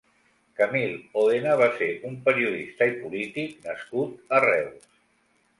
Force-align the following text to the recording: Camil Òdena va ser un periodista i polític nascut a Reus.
Camil 0.59 0.95
Òdena 1.23 1.57
va 1.59 1.67
ser 1.75 1.89
un 2.11 2.17
periodista 2.29 2.89
i 2.93 2.97
polític 3.05 3.55
nascut 3.71 4.37
a 4.39 4.45
Reus. 4.51 4.93